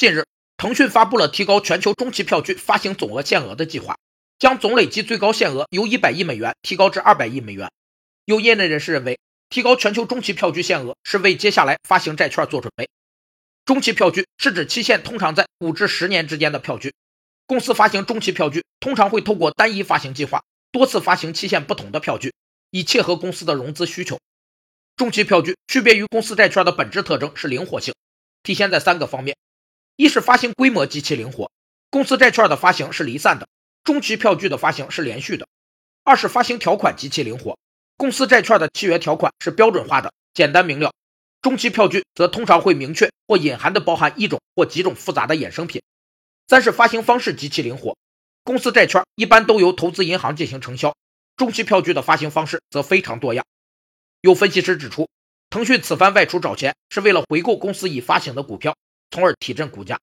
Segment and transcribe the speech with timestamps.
[0.00, 0.24] 近日，
[0.56, 3.98] 腾讯发布了提高全球中期票据发行总额限额的计划，
[4.38, 7.70] 将总累计最高限额由一百亿美元提高至二百亿美元。
[8.24, 12.88] 有业内人士认为，提高全球中期票据限额是为接下来发行债券做准备。
[13.66, 16.94] 中期票据是指期限通常在五至十年之间的票据。
[17.46, 20.42] 公司发行中期票据，通常会透过单一发行计划，
[20.72, 22.32] 多次发行期限不同的票据，
[22.70, 24.18] 以切合公司的融资需求。
[24.96, 27.92] 中期票据区别于公司债券的本质特征是灵活性，
[28.42, 29.36] 体现在三个方面：
[30.00, 31.50] 一是发行规模极其灵活，
[31.90, 33.46] 公司债券的发行是离散的，
[33.84, 35.44] 中期票据的发行是连续的；
[36.04, 37.58] 二是发行条款极其灵活，
[37.98, 40.94] 公司债券的契约条款是标准化的、简单明了，
[41.42, 45.82] 中期票据则通常会明确或隐含的包含一种或几种复杂的衍生品。
[46.48, 47.98] 三是发行方式极其灵活，
[48.42, 50.96] 公司债券一般都由投资银行进行承销，
[51.36, 53.44] 中期票据的发行方式则非常多样。
[54.22, 55.10] 有分析师指出，
[55.50, 58.74] 腾讯此番外出找钱是为了回购公司已发行的股票，
[59.10, 60.00] 从而提振股价。